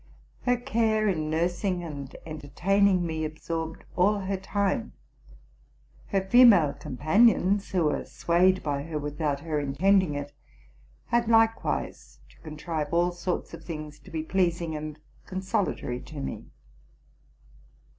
[0.47, 4.93] Her care in nursing and entertaining me absorbed all her time:
[6.07, 10.33] her female companions, who were swayed by her without her intending it,
[11.09, 16.45] had likewise to contrive all sorts of things to be pleasing and consolatory to me.